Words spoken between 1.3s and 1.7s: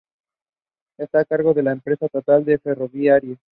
de